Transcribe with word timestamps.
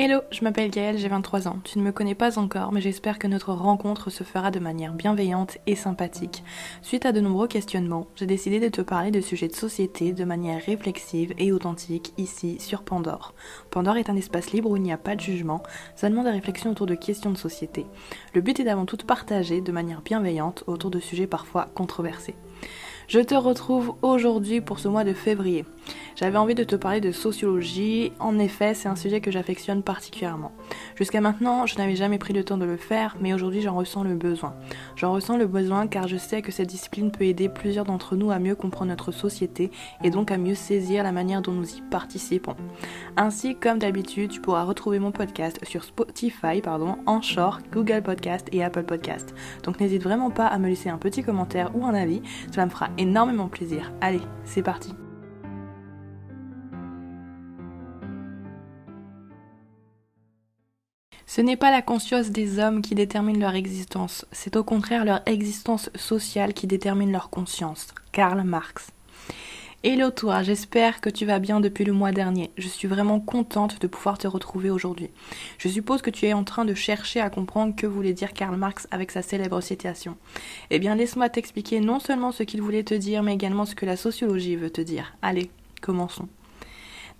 Hello, 0.00 0.20
je 0.30 0.44
m'appelle 0.44 0.70
Gaëlle, 0.70 0.96
j'ai 0.96 1.08
23 1.08 1.48
ans. 1.48 1.58
Tu 1.64 1.76
ne 1.76 1.82
me 1.82 1.90
connais 1.90 2.14
pas 2.14 2.38
encore, 2.38 2.70
mais 2.70 2.80
j'espère 2.80 3.18
que 3.18 3.26
notre 3.26 3.52
rencontre 3.52 4.10
se 4.10 4.22
fera 4.22 4.52
de 4.52 4.60
manière 4.60 4.92
bienveillante 4.92 5.58
et 5.66 5.74
sympathique. 5.74 6.44
Suite 6.82 7.04
à 7.04 7.10
de 7.10 7.20
nombreux 7.20 7.48
questionnements, 7.48 8.06
j'ai 8.14 8.26
décidé 8.26 8.60
de 8.60 8.68
te 8.68 8.80
parler 8.80 9.10
de 9.10 9.20
sujets 9.20 9.48
de 9.48 9.56
société 9.56 10.12
de 10.12 10.22
manière 10.22 10.64
réflexive 10.64 11.34
et 11.36 11.50
authentique 11.50 12.12
ici 12.16 12.60
sur 12.60 12.84
Pandore. 12.84 13.34
Pandore 13.70 13.96
est 13.96 14.08
un 14.08 14.14
espace 14.14 14.52
libre 14.52 14.70
où 14.70 14.76
il 14.76 14.82
n'y 14.82 14.92
a 14.92 14.98
pas 14.98 15.16
de 15.16 15.20
jugement, 15.20 15.64
seulement 15.96 16.22
des 16.22 16.30
réflexions 16.30 16.70
autour 16.70 16.86
de 16.86 16.94
questions 16.94 17.32
de 17.32 17.36
société. 17.36 17.84
Le 18.34 18.40
but 18.40 18.60
est 18.60 18.64
d'avant 18.64 18.86
tout 18.86 18.98
de 18.98 19.02
partager 19.02 19.60
de 19.60 19.72
manière 19.72 20.02
bienveillante 20.02 20.62
autour 20.68 20.92
de 20.92 21.00
sujets 21.00 21.26
parfois 21.26 21.70
controversés. 21.74 22.36
Je 23.08 23.20
te 23.20 23.34
retrouve 23.34 23.94
aujourd'hui 24.02 24.60
pour 24.60 24.78
ce 24.78 24.86
mois 24.86 25.02
de 25.02 25.14
février. 25.14 25.64
J'avais 26.14 26.36
envie 26.36 26.54
de 26.54 26.64
te 26.64 26.76
parler 26.76 27.00
de 27.00 27.10
sociologie. 27.10 28.12
En 28.18 28.38
effet, 28.38 28.74
c'est 28.74 28.88
un 28.88 28.96
sujet 28.96 29.22
que 29.22 29.30
j'affectionne 29.30 29.82
particulièrement. 29.82 30.52
Jusqu'à 30.96 31.20
maintenant, 31.20 31.64
je 31.64 31.78
n'avais 31.78 31.96
jamais 31.96 32.18
pris 32.18 32.34
le 32.34 32.44
temps 32.44 32.58
de 32.58 32.66
le 32.66 32.76
faire, 32.76 33.16
mais 33.20 33.32
aujourd'hui 33.32 33.62
j'en 33.62 33.76
ressens 33.76 34.02
le 34.02 34.14
besoin. 34.14 34.54
J'en 34.96 35.12
ressens 35.12 35.36
le 35.36 35.46
besoin 35.46 35.86
car 35.86 36.08
je 36.08 36.16
sais 36.16 36.42
que 36.42 36.50
cette 36.50 36.68
discipline 36.68 37.10
peut 37.12 37.24
aider 37.24 37.48
plusieurs 37.48 37.84
d'entre 37.84 38.16
nous 38.16 38.30
à 38.30 38.40
mieux 38.40 38.56
comprendre 38.56 38.90
notre 38.90 39.12
société 39.12 39.70
et 40.02 40.10
donc 40.10 40.32
à 40.32 40.36
mieux 40.36 40.56
saisir 40.56 41.04
la 41.04 41.12
manière 41.12 41.40
dont 41.40 41.52
nous 41.52 41.76
y 41.76 41.80
participons. 41.82 42.56
Ainsi, 43.16 43.54
comme 43.54 43.78
d'habitude, 43.78 44.32
tu 44.32 44.40
pourras 44.40 44.64
retrouver 44.64 44.98
mon 44.98 45.12
podcast 45.12 45.60
sur 45.62 45.84
Spotify, 45.84 46.60
pardon, 46.60 46.98
Anchor, 47.06 47.60
Google 47.72 48.02
Podcast 48.02 48.48
et 48.52 48.64
Apple 48.64 48.82
Podcast. 48.82 49.34
Donc 49.62 49.78
n'hésite 49.78 50.02
vraiment 50.02 50.30
pas 50.30 50.48
à 50.48 50.58
me 50.58 50.68
laisser 50.68 50.90
un 50.90 50.98
petit 50.98 51.22
commentaire 51.22 51.70
ou 51.74 51.86
un 51.86 51.94
avis, 51.94 52.22
cela 52.50 52.66
me 52.66 52.70
fera 52.70 52.90
énormément 52.98 53.48
plaisir. 53.48 53.92
Allez, 54.00 54.20
c'est 54.44 54.62
parti. 54.62 54.94
Ce 61.26 61.42
n'est 61.42 61.56
pas 61.56 61.70
la 61.70 61.82
conscience 61.82 62.30
des 62.30 62.58
hommes 62.58 62.80
qui 62.80 62.94
détermine 62.94 63.38
leur 63.38 63.54
existence, 63.54 64.26
c'est 64.32 64.56
au 64.56 64.64
contraire 64.64 65.04
leur 65.04 65.20
existence 65.26 65.90
sociale 65.94 66.54
qui 66.54 66.66
détermine 66.66 67.12
leur 67.12 67.28
conscience. 67.28 67.88
Karl 68.12 68.42
Marx. 68.42 68.90
Hello 69.84 70.10
toi, 70.10 70.42
j'espère 70.42 71.00
que 71.00 71.08
tu 71.08 71.24
vas 71.24 71.38
bien 71.38 71.60
depuis 71.60 71.84
le 71.84 71.92
mois 71.92 72.10
dernier. 72.10 72.50
Je 72.58 72.66
suis 72.66 72.88
vraiment 72.88 73.20
contente 73.20 73.80
de 73.80 73.86
pouvoir 73.86 74.18
te 74.18 74.26
retrouver 74.26 74.70
aujourd'hui. 74.70 75.08
Je 75.56 75.68
suppose 75.68 76.02
que 76.02 76.10
tu 76.10 76.26
es 76.26 76.32
en 76.32 76.42
train 76.42 76.64
de 76.64 76.74
chercher 76.74 77.20
à 77.20 77.30
comprendre 77.30 77.76
que 77.76 77.86
voulait 77.86 78.12
dire 78.12 78.32
Karl 78.32 78.56
Marx 78.56 78.88
avec 78.90 79.12
sa 79.12 79.22
célèbre 79.22 79.60
citation. 79.60 80.16
Eh 80.70 80.80
bien, 80.80 80.96
laisse-moi 80.96 81.28
t'expliquer 81.28 81.78
non 81.78 82.00
seulement 82.00 82.32
ce 82.32 82.42
qu'il 82.42 82.60
voulait 82.60 82.82
te 82.82 82.94
dire, 82.94 83.22
mais 83.22 83.34
également 83.34 83.66
ce 83.66 83.76
que 83.76 83.86
la 83.86 83.96
sociologie 83.96 84.56
veut 84.56 84.70
te 84.70 84.80
dire. 84.80 85.14
Allez, 85.22 85.48
commençons. 85.80 86.26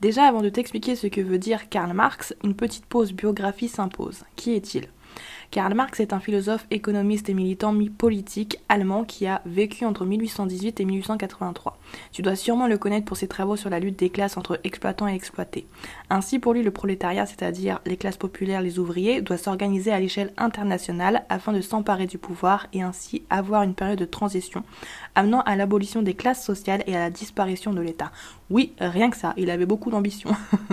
Déjà, 0.01 0.25
avant 0.25 0.43
de 0.43 0.49
t'expliquer 0.49 0.97
ce 0.97 1.07
que 1.07 1.21
veut 1.21 1.39
dire 1.39 1.69
Karl 1.69 1.93
Marx, 1.93 2.35
une 2.43 2.57
petite 2.57 2.87
pause 2.87 3.13
biographie 3.13 3.69
s'impose. 3.69 4.25
Qui 4.35 4.55
est-il? 4.55 4.89
Karl 5.51 5.73
Marx 5.73 5.99
est 6.01 6.13
un 6.13 6.21
philosophe, 6.21 6.67
économiste 6.71 7.31
et 7.31 7.35
militant 7.35 7.75
politique 7.97 8.59
allemand 8.69 9.05
qui 9.05 9.27
a 9.27 9.41
vécu 9.47 9.87
entre 9.87 10.05
1818 10.05 10.79
et 10.79 10.85
1883. 10.85 11.79
Tu 12.13 12.21
dois 12.21 12.37
sûrement 12.37 12.67
le 12.67 12.77
connaître 12.77 13.07
pour 13.07 13.17
ses 13.17 13.29
travaux 13.29 13.57
sur 13.57 13.71
la 13.71 13.81
lutte 13.81 13.99
des 13.99 14.11
classes 14.11 14.37
entre 14.37 14.61
exploitants 14.63 15.09
et 15.09 15.15
exploités. 15.15 15.67
Ainsi, 16.11 16.39
pour 16.39 16.53
lui, 16.53 16.63
le 16.63 16.71
prolétariat, 16.71 17.25
c'est-à-dire 17.25 17.81
les 17.87 17.97
classes 17.97 18.19
populaires, 18.19 18.61
les 18.61 18.79
ouvriers, 18.79 19.23
doit 19.23 19.39
s'organiser 19.39 19.91
à 19.91 20.01
l'échelle 20.01 20.35
internationale 20.37 21.25
afin 21.31 21.55
de 21.55 21.63
s'emparer 21.63 22.07
du 22.07 22.19
pouvoir 22.19 22.67
et 22.75 22.83
ainsi 22.83 23.23
avoir 23.31 23.63
une 23.63 23.75
période 23.75 23.99
de 23.99 24.05
transition, 24.05 24.65
amenant 25.15 25.41
à 25.43 25.57
l'abolition 25.57 26.03
des 26.03 26.15
classes 26.15 26.45
sociales 26.45 26.85
et 26.87 26.95
à 26.95 27.01
la 27.01 27.11
disparition 27.11 27.73
de 27.73 27.81
l'État. 27.81 28.13
Oui, 28.51 28.75
rien 28.79 29.11
que 29.11 29.17
ça, 29.17 29.33
il 29.39 29.51
avait 29.51 29.67
beaucoup 29.67 29.91
d'ambition. 29.91 30.31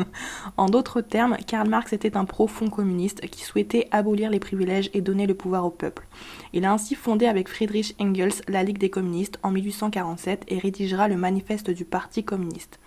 en 0.57 0.67
d'autres 0.67 1.01
termes, 1.01 1.37
Karl 1.47 1.67
Marx 1.69 1.93
était 1.93 2.17
un 2.17 2.25
profond 2.25 2.69
communiste 2.69 3.21
qui 3.29 3.43
souhaitait 3.43 3.87
abolir 3.91 4.29
les 4.29 4.39
privilèges 4.39 4.64
et 4.93 5.01
donner 5.01 5.27
le 5.27 5.33
pouvoir 5.33 5.65
au 5.65 5.69
peuple. 5.69 6.05
Il 6.53 6.65
a 6.65 6.71
ainsi 6.71 6.95
fondé 6.95 7.25
avec 7.25 7.47
Friedrich 7.49 7.95
Engels 7.99 8.41
la 8.47 8.63
Ligue 8.63 8.77
des 8.77 8.89
communistes 8.89 9.39
en 9.43 9.51
1847 9.51 10.45
et 10.47 10.59
rédigera 10.59 11.07
le 11.07 11.17
manifeste 11.17 11.69
du 11.69 11.85
Parti 11.85 12.23
communiste. 12.23 12.79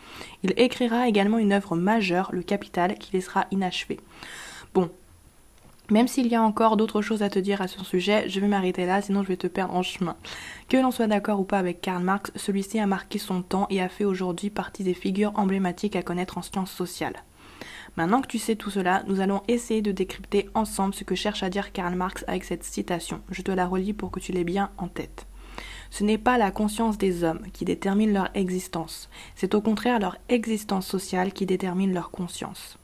Il 0.42 0.52
écrira 0.56 1.08
également 1.08 1.38
une 1.38 1.52
œuvre 1.52 1.76
majeure, 1.76 2.30
Le 2.32 2.42
Capital, 2.42 2.94
qui 2.98 3.12
laissera 3.12 3.46
inachevé. 3.50 3.98
Bon, 4.74 4.90
même 5.90 6.08
s'il 6.08 6.26
y 6.26 6.34
a 6.34 6.42
encore 6.42 6.76
d'autres 6.76 7.00
choses 7.00 7.22
à 7.22 7.30
te 7.30 7.38
dire 7.38 7.62
à 7.62 7.68
ce 7.68 7.82
sujet, 7.82 8.28
je 8.28 8.40
vais 8.40 8.46
m'arrêter 8.46 8.84
là, 8.84 9.00
sinon 9.00 9.22
je 9.22 9.28
vais 9.28 9.36
te 9.36 9.46
perdre 9.46 9.74
en 9.74 9.82
chemin. 9.82 10.16
Que 10.68 10.76
l'on 10.76 10.90
soit 10.90 11.06
d'accord 11.06 11.40
ou 11.40 11.44
pas 11.44 11.58
avec 11.58 11.80
Karl 11.80 12.02
Marx, 12.02 12.30
celui-ci 12.36 12.78
a 12.78 12.86
marqué 12.86 13.18
son 13.18 13.40
temps 13.40 13.66
et 13.70 13.80
a 13.80 13.88
fait 13.88 14.04
aujourd'hui 14.04 14.50
partie 14.50 14.84
des 14.84 14.92
figures 14.92 15.32
emblématiques 15.36 15.96
à 15.96 16.02
connaître 16.02 16.36
en 16.36 16.42
sciences 16.42 16.72
sociales. 16.72 17.22
Maintenant 17.98 18.22
que 18.22 18.28
tu 18.28 18.38
sais 18.38 18.54
tout 18.54 18.70
cela, 18.70 19.02
nous 19.08 19.18
allons 19.18 19.42
essayer 19.48 19.82
de 19.82 19.90
décrypter 19.90 20.48
ensemble 20.54 20.94
ce 20.94 21.02
que 21.02 21.16
cherche 21.16 21.42
à 21.42 21.50
dire 21.50 21.72
Karl 21.72 21.96
Marx 21.96 22.24
avec 22.28 22.44
cette 22.44 22.62
citation. 22.62 23.22
Je 23.28 23.42
te 23.42 23.50
la 23.50 23.66
relis 23.66 23.92
pour 23.92 24.12
que 24.12 24.20
tu 24.20 24.30
l'aies 24.30 24.44
bien 24.44 24.70
en 24.78 24.86
tête. 24.86 25.26
Ce 25.90 26.04
n'est 26.04 26.16
pas 26.16 26.38
la 26.38 26.52
conscience 26.52 26.96
des 26.96 27.24
hommes 27.24 27.42
qui 27.52 27.64
détermine 27.64 28.12
leur 28.12 28.30
existence, 28.34 29.10
c'est 29.34 29.52
au 29.56 29.60
contraire 29.60 29.98
leur 29.98 30.16
existence 30.28 30.86
sociale 30.86 31.32
qui 31.32 31.44
détermine 31.44 31.92
leur 31.92 32.12
conscience. 32.12 32.78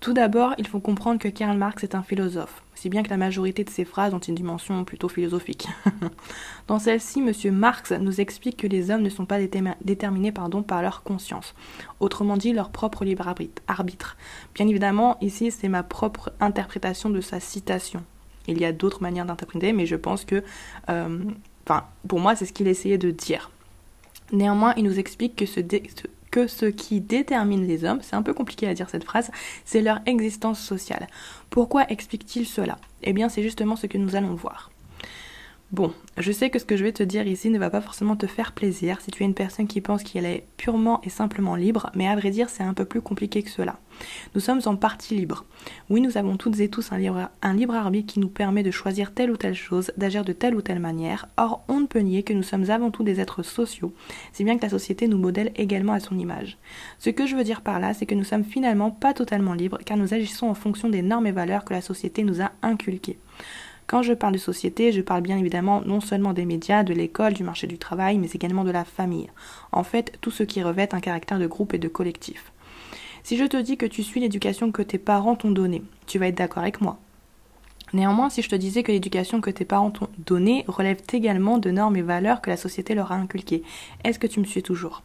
Tout 0.00 0.12
d'abord, 0.12 0.54
il 0.58 0.66
faut 0.66 0.78
comprendre 0.78 1.18
que 1.18 1.28
Karl 1.28 1.56
Marx 1.56 1.82
est 1.82 1.94
un 1.94 2.02
philosophe, 2.02 2.62
si 2.74 2.88
bien 2.90 3.02
que 3.02 3.08
la 3.08 3.16
majorité 3.16 3.64
de 3.64 3.70
ses 3.70 3.84
phrases 3.84 4.12
ont 4.12 4.18
une 4.18 4.34
dimension 4.34 4.84
plutôt 4.84 5.08
philosophique. 5.08 5.68
Dans 6.68 6.78
celle-ci, 6.78 7.20
M. 7.20 7.54
Marx 7.54 7.92
nous 7.92 8.20
explique 8.20 8.58
que 8.58 8.66
les 8.66 8.90
hommes 8.90 9.02
ne 9.02 9.08
sont 9.08 9.24
pas 9.24 9.38
déterminés 9.40 10.32
par 10.32 10.82
leur 10.82 11.02
conscience, 11.02 11.54
autrement 11.98 12.36
dit 12.36 12.52
leur 12.52 12.70
propre 12.70 13.04
libre 13.04 13.34
arbitre. 13.68 14.16
Bien 14.54 14.68
évidemment, 14.68 15.16
ici, 15.22 15.50
c'est 15.50 15.68
ma 15.68 15.82
propre 15.82 16.30
interprétation 16.40 17.08
de 17.08 17.20
sa 17.20 17.40
citation. 17.40 18.04
Il 18.48 18.60
y 18.60 18.64
a 18.64 18.72
d'autres 18.72 19.02
manières 19.02 19.26
d'interpréter, 19.26 19.72
mais 19.72 19.86
je 19.86 19.96
pense 19.96 20.24
que, 20.24 20.44
euh, 20.90 21.18
pour 22.06 22.20
moi, 22.20 22.36
c'est 22.36 22.46
ce 22.46 22.52
qu'il 22.52 22.68
essayait 22.68 22.98
de 22.98 23.10
dire. 23.10 23.50
Néanmoins, 24.32 24.74
il 24.76 24.84
nous 24.84 24.98
explique 24.98 25.36
que 25.36 25.46
ce, 25.46 25.60
que 26.36 26.48
ce 26.48 26.66
qui 26.66 27.00
détermine 27.00 27.66
les 27.66 27.86
hommes, 27.86 28.00
c'est 28.02 28.14
un 28.14 28.22
peu 28.22 28.34
compliqué 28.34 28.68
à 28.68 28.74
dire 28.74 28.90
cette 28.90 29.04
phrase, 29.04 29.30
c'est 29.64 29.80
leur 29.80 30.00
existence 30.04 30.60
sociale. 30.60 31.06
Pourquoi 31.48 31.90
explique-t-il 31.90 32.46
cela? 32.46 32.76
Eh 33.02 33.14
bien, 33.14 33.30
c'est 33.30 33.42
justement 33.42 33.74
ce 33.74 33.86
que 33.86 33.96
nous 33.96 34.16
allons 34.16 34.34
voir. 34.34 34.70
Bon, 35.76 35.92
je 36.16 36.32
sais 36.32 36.48
que 36.48 36.58
ce 36.58 36.64
que 36.64 36.74
je 36.74 36.84
vais 36.84 36.92
te 36.92 37.02
dire 37.02 37.26
ici 37.26 37.50
ne 37.50 37.58
va 37.58 37.68
pas 37.68 37.82
forcément 37.82 38.16
te 38.16 38.26
faire 38.26 38.52
plaisir 38.52 39.02
si 39.02 39.10
tu 39.10 39.22
es 39.22 39.26
une 39.26 39.34
personne 39.34 39.66
qui 39.66 39.82
pense 39.82 40.02
qu'elle 40.02 40.24
est 40.24 40.46
purement 40.56 41.02
et 41.02 41.10
simplement 41.10 41.54
libre, 41.54 41.90
mais 41.94 42.08
à 42.08 42.16
vrai 42.16 42.30
dire 42.30 42.48
c'est 42.48 42.62
un 42.62 42.72
peu 42.72 42.86
plus 42.86 43.02
compliqué 43.02 43.42
que 43.42 43.50
cela. 43.50 43.78
Nous 44.34 44.40
sommes 44.40 44.62
en 44.64 44.76
partie 44.76 45.14
libres. 45.14 45.44
Oui, 45.90 46.00
nous 46.00 46.16
avons 46.16 46.38
toutes 46.38 46.60
et 46.60 46.70
tous 46.70 46.92
un 46.92 46.98
libre, 47.52 47.74
arbitre 47.74 48.10
qui 48.10 48.20
nous 48.20 48.30
permet 48.30 48.62
de 48.62 48.70
choisir 48.70 49.12
telle 49.12 49.30
ou 49.30 49.36
telle 49.36 49.54
chose, 49.54 49.92
d'agir 49.98 50.24
de 50.24 50.32
telle 50.32 50.54
ou 50.54 50.62
telle 50.62 50.80
manière. 50.80 51.28
Or, 51.36 51.62
on 51.68 51.80
ne 51.80 51.86
peut 51.86 51.98
nier 51.98 52.22
que 52.22 52.32
nous 52.32 52.42
sommes 52.42 52.70
avant 52.70 52.90
tout 52.90 53.04
des 53.04 53.20
êtres 53.20 53.42
sociaux, 53.42 53.92
si 54.32 54.44
bien 54.44 54.56
que 54.56 54.62
la 54.62 54.70
société 54.70 55.08
nous 55.08 55.18
modèle 55.18 55.52
également 55.56 55.92
à 55.92 56.00
son 56.00 56.18
image. 56.18 56.56
Ce 56.98 57.10
que 57.10 57.26
je 57.26 57.36
veux 57.36 57.44
dire 57.44 57.60
par 57.60 57.80
là, 57.80 57.92
c'est 57.92 58.06
que 58.06 58.14
nous 58.14 58.24
sommes 58.24 58.44
finalement 58.44 58.90
pas 58.90 59.12
totalement 59.12 59.52
libres, 59.52 59.80
car 59.84 59.98
nous 59.98 60.14
agissons 60.14 60.46
en 60.46 60.54
fonction 60.54 60.88
des 60.88 61.02
normes 61.02 61.26
et 61.26 61.32
valeurs 61.32 61.66
que 61.66 61.74
la 61.74 61.82
société 61.82 62.22
nous 62.22 62.40
a 62.40 62.52
inculquées. 62.62 63.18
Quand 63.86 64.02
je 64.02 64.14
parle 64.14 64.32
de 64.32 64.38
société, 64.38 64.90
je 64.90 65.00
parle 65.00 65.22
bien 65.22 65.38
évidemment 65.38 65.80
non 65.86 66.00
seulement 66.00 66.32
des 66.32 66.44
médias, 66.44 66.82
de 66.82 66.92
l'école, 66.92 67.34
du 67.34 67.44
marché 67.44 67.68
du 67.68 67.78
travail, 67.78 68.18
mais 68.18 68.28
également 68.30 68.64
de 68.64 68.72
la 68.72 68.84
famille. 68.84 69.30
En 69.70 69.84
fait, 69.84 70.18
tout 70.20 70.32
ce 70.32 70.42
qui 70.42 70.62
revêt 70.62 70.92
un 70.92 71.00
caractère 71.00 71.38
de 71.38 71.46
groupe 71.46 71.72
et 71.72 71.78
de 71.78 71.88
collectif. 71.88 72.52
Si 73.22 73.36
je 73.36 73.44
te 73.44 73.56
dis 73.56 73.76
que 73.76 73.86
tu 73.86 74.02
suis 74.02 74.20
l'éducation 74.20 74.72
que 74.72 74.82
tes 74.82 74.98
parents 74.98 75.36
t'ont 75.36 75.52
donnée, 75.52 75.82
tu 76.06 76.18
vas 76.18 76.28
être 76.28 76.38
d'accord 76.38 76.62
avec 76.62 76.80
moi. 76.80 76.98
Néanmoins, 77.92 78.30
si 78.30 78.42
je 78.42 78.48
te 78.48 78.56
disais 78.56 78.82
que 78.82 78.90
l'éducation 78.90 79.40
que 79.40 79.50
tes 79.50 79.64
parents 79.64 79.90
t'ont 79.90 80.08
donnée 80.18 80.64
relève 80.66 81.00
également 81.12 81.58
de 81.58 81.70
normes 81.70 81.96
et 81.96 82.02
valeurs 82.02 82.40
que 82.40 82.50
la 82.50 82.56
société 82.56 82.94
leur 82.94 83.12
a 83.12 83.16
inculquées, 83.16 83.62
est-ce 84.04 84.18
que 84.18 84.26
tu 84.26 84.40
me 84.40 84.44
suis 84.44 84.62
toujours? 84.62 85.02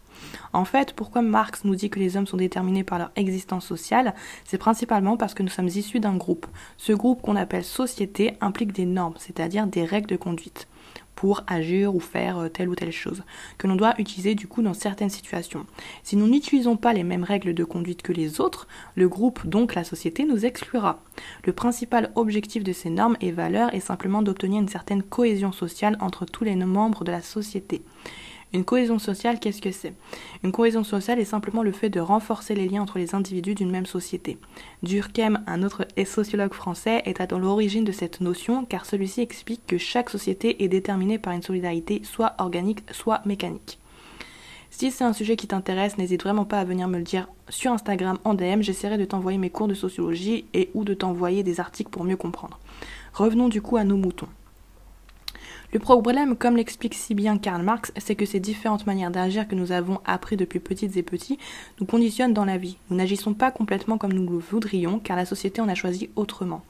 En 0.53 0.65
fait, 0.65 0.93
pourquoi 0.93 1.21
Marx 1.21 1.63
nous 1.63 1.75
dit 1.75 1.89
que 1.89 1.99
les 1.99 2.17
hommes 2.17 2.27
sont 2.27 2.37
déterminés 2.37 2.83
par 2.83 2.99
leur 2.99 3.11
existence 3.15 3.65
sociale? 3.65 4.13
C'est 4.45 4.57
principalement 4.57 5.17
parce 5.17 5.33
que 5.33 5.43
nous 5.43 5.49
sommes 5.49 5.67
issus 5.67 5.99
d'un 5.99 6.15
groupe. 6.15 6.47
Ce 6.77 6.93
groupe 6.93 7.21
qu'on 7.21 7.35
appelle 7.35 7.63
société 7.63 8.35
implique 8.41 8.73
des 8.73 8.85
normes, 8.85 9.15
c'est-à-dire 9.17 9.67
des 9.67 9.85
règles 9.85 10.09
de 10.09 10.17
conduite 10.17 10.67
pour 11.21 11.43
agir 11.45 11.93
ou 11.93 11.99
faire 11.99 12.39
euh, 12.39 12.49
telle 12.49 12.67
ou 12.67 12.73
telle 12.73 12.91
chose, 12.91 13.21
que 13.59 13.67
l'on 13.67 13.75
doit 13.75 13.93
utiliser 13.99 14.33
du 14.33 14.47
coup 14.47 14.63
dans 14.63 14.73
certaines 14.73 15.11
situations. 15.11 15.67
Si 16.01 16.15
nous 16.15 16.27
n'utilisons 16.27 16.77
pas 16.77 16.93
les 16.93 17.03
mêmes 17.03 17.23
règles 17.23 17.53
de 17.53 17.63
conduite 17.63 18.01
que 18.01 18.11
les 18.11 18.41
autres, 18.41 18.67
le 18.95 19.07
groupe, 19.07 19.45
donc 19.45 19.75
la 19.75 19.83
société, 19.83 20.25
nous 20.25 20.47
exclura. 20.47 21.03
Le 21.45 21.53
principal 21.53 22.11
objectif 22.15 22.63
de 22.63 22.73
ces 22.73 22.89
normes 22.89 23.17
et 23.21 23.31
valeurs 23.31 23.71
est 23.75 23.81
simplement 23.81 24.23
d'obtenir 24.23 24.63
une 24.63 24.67
certaine 24.67 25.03
cohésion 25.03 25.51
sociale 25.51 25.95
entre 25.99 26.25
tous 26.25 26.43
les 26.43 26.55
membres 26.55 27.03
de 27.03 27.11
la 27.11 27.21
société. 27.21 27.83
Une 28.53 28.65
cohésion 28.65 28.99
sociale, 28.99 29.39
qu'est-ce 29.39 29.61
que 29.61 29.71
c'est? 29.71 29.93
Une 30.43 30.51
cohésion 30.51 30.83
sociale 30.83 31.19
est 31.19 31.25
simplement 31.25 31.63
le 31.63 31.71
fait 31.71 31.89
de 31.89 32.01
renforcer 32.01 32.53
les 32.53 32.67
liens 32.67 32.81
entre 32.81 32.97
les 32.97 33.15
individus 33.15 33.55
d'une 33.55 33.71
même 33.71 33.85
société. 33.85 34.37
Durkheim, 34.83 35.41
un 35.47 35.63
autre 35.63 35.87
sociologue 36.05 36.53
français, 36.53 37.01
est 37.05 37.21
à 37.21 37.27
l'origine 37.37 37.85
de 37.85 37.93
cette 37.93 38.19
notion 38.19 38.65
car 38.65 38.85
celui-ci 38.85 39.21
explique 39.21 39.65
que 39.65 39.77
chaque 39.77 40.09
société 40.09 40.63
est 40.63 40.67
déterminée 40.67 41.17
par 41.17 41.31
une 41.31 41.41
solidarité 41.41 42.01
soit 42.03 42.35
organique, 42.39 42.83
soit 42.91 43.21
mécanique. 43.25 43.79
Si 44.69 44.91
c'est 44.91 45.03
un 45.03 45.13
sujet 45.13 45.35
qui 45.35 45.47
t'intéresse, 45.47 45.97
n'hésite 45.97 46.23
vraiment 46.23 46.45
pas 46.45 46.59
à 46.59 46.63
venir 46.65 46.87
me 46.87 46.97
le 46.97 47.03
dire 47.03 47.27
sur 47.49 47.71
Instagram 47.71 48.17
en 48.23 48.33
DM, 48.33 48.61
j'essaierai 48.61 48.97
de 48.97 49.05
t'envoyer 49.05 49.37
mes 49.37 49.49
cours 49.49 49.67
de 49.67 49.73
sociologie 49.73 50.45
et 50.53 50.71
ou 50.73 50.83
de 50.83 50.93
t'envoyer 50.93 51.43
des 51.43 51.59
articles 51.59 51.89
pour 51.89 52.03
mieux 52.03 52.17
comprendre. 52.17 52.59
Revenons 53.13 53.49
du 53.49 53.61
coup 53.61 53.77
à 53.77 53.83
nos 53.83 53.97
moutons. 53.97 54.29
Le 55.73 55.79
problème, 55.79 56.35
comme 56.35 56.57
l'explique 56.57 56.95
si 56.95 57.15
bien 57.15 57.37
Karl 57.37 57.63
Marx, 57.63 57.93
c'est 57.95 58.15
que 58.15 58.25
ces 58.25 58.41
différentes 58.41 58.85
manières 58.85 59.09
d'agir 59.09 59.47
que 59.47 59.55
nous 59.55 59.71
avons 59.71 60.01
appris 60.03 60.35
depuis 60.35 60.59
petites 60.59 60.97
et 60.97 61.01
petits 61.01 61.39
nous 61.79 61.85
conditionnent 61.85 62.33
dans 62.33 62.43
la 62.43 62.57
vie. 62.57 62.75
Nous 62.89 62.97
n'agissons 62.97 63.33
pas 63.33 63.51
complètement 63.51 63.97
comme 63.97 64.11
nous 64.11 64.29
le 64.29 64.37
voudrions, 64.37 64.99
car 64.99 65.15
la 65.15 65.23
société 65.23 65.61
en 65.61 65.69
a 65.69 65.73
choisi 65.73 66.09
autrement. 66.17 66.61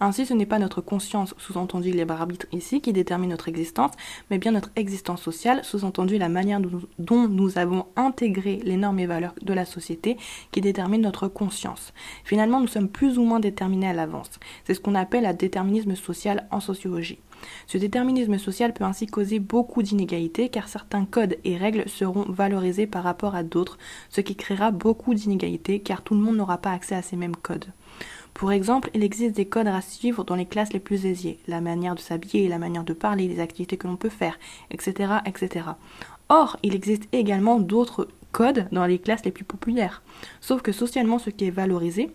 Ainsi, 0.00 0.26
ce 0.26 0.34
n'est 0.34 0.44
pas 0.44 0.58
notre 0.58 0.80
conscience, 0.80 1.36
sous-entendu 1.38 1.92
libre 1.92 2.14
arbitre 2.14 2.46
ici, 2.50 2.80
qui 2.80 2.92
détermine 2.92 3.30
notre 3.30 3.46
existence, 3.46 3.92
mais 4.28 4.38
bien 4.38 4.50
notre 4.50 4.70
existence 4.74 5.22
sociale, 5.22 5.62
sous-entendu 5.62 6.18
la 6.18 6.28
manière 6.28 6.60
dont 6.98 7.28
nous 7.28 7.58
avons 7.58 7.86
intégré 7.94 8.60
les 8.64 8.76
normes 8.76 8.98
et 8.98 9.06
valeurs 9.06 9.36
de 9.40 9.54
la 9.54 9.66
société, 9.66 10.16
qui 10.50 10.60
détermine 10.60 11.02
notre 11.02 11.28
conscience. 11.28 11.92
Finalement, 12.24 12.60
nous 12.60 12.66
sommes 12.66 12.88
plus 12.88 13.18
ou 13.18 13.22
moins 13.22 13.38
déterminés 13.38 13.90
à 13.90 13.92
l'avance. 13.92 14.30
C'est 14.64 14.74
ce 14.74 14.80
qu'on 14.80 14.96
appelle 14.96 15.22
la 15.22 15.32
déterminisme 15.32 15.94
social 15.94 16.48
en 16.50 16.58
sociologie. 16.58 17.20
Ce 17.66 17.78
déterminisme 17.78 18.38
social 18.38 18.72
peut 18.72 18.84
ainsi 18.84 19.06
causer 19.06 19.38
beaucoup 19.38 19.82
d'inégalités 19.82 20.48
car 20.48 20.68
certains 20.68 21.04
codes 21.04 21.36
et 21.44 21.56
règles 21.56 21.88
seront 21.88 22.24
valorisés 22.28 22.86
par 22.86 23.04
rapport 23.04 23.34
à 23.34 23.42
d'autres, 23.42 23.78
ce 24.10 24.20
qui 24.20 24.36
créera 24.36 24.70
beaucoup 24.70 25.14
d'inégalités 25.14 25.80
car 25.80 26.02
tout 26.02 26.14
le 26.14 26.20
monde 26.20 26.36
n'aura 26.36 26.58
pas 26.58 26.72
accès 26.72 26.94
à 26.94 27.02
ces 27.02 27.16
mêmes 27.16 27.36
codes. 27.36 27.66
Pour 28.34 28.52
exemple, 28.52 28.90
il 28.94 29.02
existe 29.02 29.34
des 29.34 29.46
codes 29.46 29.66
à 29.66 29.80
suivre 29.80 30.22
dans 30.22 30.36
les 30.36 30.46
classes 30.46 30.72
les 30.72 30.78
plus 30.78 31.06
aisées, 31.06 31.38
la 31.48 31.60
manière 31.60 31.96
de 31.96 32.00
s'habiller, 32.00 32.46
la 32.48 32.58
manière 32.58 32.84
de 32.84 32.92
parler, 32.92 33.26
les 33.26 33.40
activités 33.40 33.76
que 33.76 33.88
l'on 33.88 33.96
peut 33.96 34.08
faire, 34.08 34.38
etc., 34.70 35.14
etc. 35.26 35.66
Or, 36.28 36.56
il 36.62 36.74
existe 36.74 37.08
également 37.12 37.58
d'autres 37.58 38.06
codes 38.30 38.68
dans 38.70 38.86
les 38.86 38.98
classes 38.98 39.24
les 39.24 39.32
plus 39.32 39.44
populaires. 39.44 40.02
Sauf 40.40 40.62
que 40.62 40.72
socialement, 40.72 41.18
ce 41.18 41.30
qui 41.30 41.46
est 41.46 41.50
valorisé, 41.50 42.10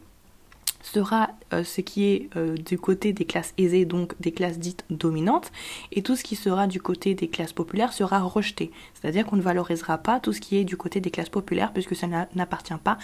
sera 0.83 1.31
euh, 1.53 1.63
ce 1.63 1.81
qui 1.81 2.05
est 2.05 2.29
euh, 2.35 2.55
du 2.55 2.77
côté 2.77 3.13
des 3.13 3.25
classes 3.25 3.53
aisées, 3.57 3.85
donc 3.85 4.13
des 4.19 4.31
classes 4.31 4.59
dites 4.59 4.85
dominantes, 4.91 5.51
et 5.91 6.03
tout 6.03 6.15
ce 6.15 6.23
qui 6.23 6.35
sera 6.35 6.67
du 6.67 6.79
côté 6.79 7.15
des 7.15 7.27
classes 7.27 7.53
populaires 7.53 7.93
sera 7.93 8.19
rejeté. 8.19 8.71
C'est-à-dire 8.93 9.25
qu'on 9.25 9.37
ne 9.37 9.41
valorisera 9.41 9.97
pas 9.97 10.19
tout 10.19 10.33
ce 10.33 10.41
qui 10.41 10.57
est 10.57 10.65
du 10.65 10.77
côté 10.77 10.99
des 10.99 11.09
classes 11.09 11.29
populaires 11.29 11.73
puisque 11.73 11.95
ça 11.95 12.07
n'appartient 12.35 12.73
pas 12.83 12.99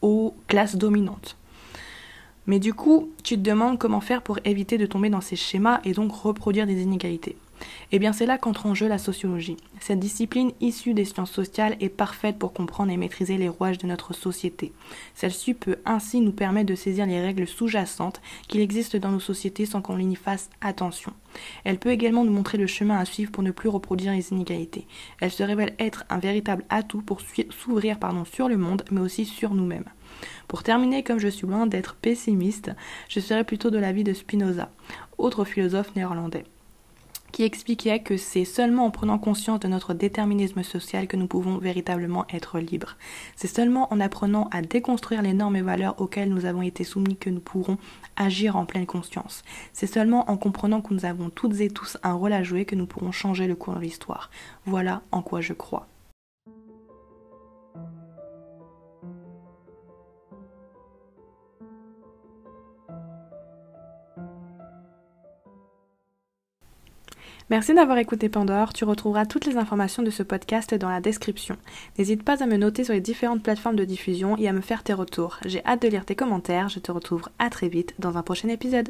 aux 0.00 0.34
classes 0.48 0.76
dominantes. 0.76 1.36
Mais 2.46 2.58
du 2.58 2.74
coup, 2.74 3.10
tu 3.22 3.36
te 3.36 3.40
demandes 3.40 3.78
comment 3.78 4.00
faire 4.00 4.22
pour 4.22 4.38
éviter 4.44 4.78
de 4.78 4.86
tomber 4.86 5.10
dans 5.10 5.20
ces 5.20 5.36
schémas 5.36 5.80
et 5.84 5.92
donc 5.92 6.12
reproduire 6.12 6.66
des 6.66 6.82
inégalités. 6.82 7.36
Eh 7.92 7.98
bien, 7.98 8.12
c'est 8.12 8.26
là 8.26 8.38
qu'entre 8.38 8.66
en 8.66 8.74
jeu 8.74 8.88
la 8.88 8.98
sociologie. 8.98 9.56
Cette 9.80 10.00
discipline 10.00 10.52
issue 10.60 10.94
des 10.94 11.04
sciences 11.04 11.30
sociales 11.30 11.76
est 11.80 11.88
parfaite 11.88 12.38
pour 12.38 12.52
comprendre 12.52 12.90
et 12.90 12.96
maîtriser 12.96 13.36
les 13.36 13.48
rouages 13.48 13.78
de 13.78 13.86
notre 13.86 14.14
société. 14.14 14.72
Celle-ci 15.14 15.54
peut 15.54 15.76
ainsi 15.84 16.20
nous 16.20 16.32
permettre 16.32 16.70
de 16.70 16.74
saisir 16.74 17.06
les 17.06 17.20
règles 17.20 17.46
sous-jacentes 17.46 18.20
qu'il 18.48 18.60
existe 18.60 18.96
dans 18.96 19.10
nos 19.10 19.20
sociétés 19.20 19.66
sans 19.66 19.82
qu'on 19.82 19.98
y 19.98 20.14
fasse 20.14 20.50
attention. 20.60 21.12
Elle 21.64 21.78
peut 21.78 21.90
également 21.90 22.24
nous 22.24 22.32
montrer 22.32 22.58
le 22.58 22.66
chemin 22.66 22.98
à 22.98 23.04
suivre 23.04 23.30
pour 23.30 23.42
ne 23.42 23.50
plus 23.50 23.68
reproduire 23.68 24.12
les 24.12 24.30
inégalités. 24.30 24.86
Elle 25.20 25.30
se 25.30 25.42
révèle 25.42 25.74
être 25.78 26.04
un 26.08 26.18
véritable 26.18 26.64
atout 26.68 27.02
pour 27.02 27.20
s'ouvrir 27.20 27.98
sur 28.24 28.48
le 28.48 28.56
monde, 28.56 28.84
mais 28.90 29.00
aussi 29.00 29.24
sur 29.24 29.54
nous-mêmes. 29.54 29.84
Pour 30.48 30.62
terminer, 30.62 31.02
comme 31.02 31.18
je 31.18 31.28
suis 31.28 31.46
loin 31.46 31.66
d'être 31.66 31.94
pessimiste, 31.96 32.70
je 33.08 33.20
serai 33.20 33.44
plutôt 33.44 33.70
de 33.70 33.78
l'avis 33.78 34.04
de 34.04 34.12
Spinoza, 34.12 34.70
autre 35.18 35.44
philosophe 35.44 35.94
néerlandais 35.96 36.44
qui 37.34 37.42
expliquait 37.42 37.98
que 37.98 38.16
c'est 38.16 38.44
seulement 38.44 38.86
en 38.86 38.92
prenant 38.92 39.18
conscience 39.18 39.58
de 39.58 39.66
notre 39.66 39.92
déterminisme 39.92 40.62
social 40.62 41.08
que 41.08 41.16
nous 41.16 41.26
pouvons 41.26 41.58
véritablement 41.58 42.26
être 42.32 42.60
libres. 42.60 42.96
C'est 43.34 43.48
seulement 43.48 43.92
en 43.92 43.98
apprenant 43.98 44.48
à 44.52 44.62
déconstruire 44.62 45.20
les 45.20 45.32
normes 45.32 45.56
et 45.56 45.60
valeurs 45.60 46.00
auxquelles 46.00 46.28
nous 46.28 46.44
avons 46.44 46.62
été 46.62 46.84
soumis 46.84 47.16
que 47.16 47.30
nous 47.30 47.40
pourrons 47.40 47.76
agir 48.14 48.54
en 48.54 48.66
pleine 48.66 48.86
conscience. 48.86 49.42
C'est 49.72 49.88
seulement 49.88 50.30
en 50.30 50.36
comprenant 50.36 50.80
que 50.80 50.94
nous 50.94 51.06
avons 51.06 51.28
toutes 51.28 51.60
et 51.60 51.70
tous 51.70 51.98
un 52.04 52.12
rôle 52.12 52.32
à 52.32 52.44
jouer 52.44 52.66
que 52.66 52.76
nous 52.76 52.86
pourrons 52.86 53.10
changer 53.10 53.48
le 53.48 53.56
cours 53.56 53.74
de 53.74 53.80
l'histoire. 53.80 54.30
Voilà 54.64 55.02
en 55.10 55.20
quoi 55.20 55.40
je 55.40 55.54
crois. 55.54 55.88
Merci 67.50 67.74
d'avoir 67.74 67.98
écouté 67.98 68.30
Pandore. 68.30 68.72
Tu 68.72 68.84
retrouveras 68.84 69.26
toutes 69.26 69.44
les 69.44 69.58
informations 69.58 70.02
de 70.02 70.10
ce 70.10 70.22
podcast 70.22 70.74
dans 70.74 70.88
la 70.88 71.02
description. 71.02 71.58
N'hésite 71.98 72.22
pas 72.22 72.42
à 72.42 72.46
me 72.46 72.56
noter 72.56 72.84
sur 72.84 72.94
les 72.94 73.02
différentes 73.02 73.42
plateformes 73.42 73.76
de 73.76 73.84
diffusion 73.84 74.38
et 74.38 74.48
à 74.48 74.52
me 74.54 74.62
faire 74.62 74.82
tes 74.82 74.94
retours. 74.94 75.38
J'ai 75.44 75.62
hâte 75.66 75.82
de 75.82 75.88
lire 75.88 76.06
tes 76.06 76.16
commentaires. 76.16 76.70
Je 76.70 76.78
te 76.78 76.90
retrouve 76.90 77.28
à 77.38 77.50
très 77.50 77.68
vite 77.68 77.94
dans 77.98 78.16
un 78.16 78.22
prochain 78.22 78.48
épisode. 78.48 78.88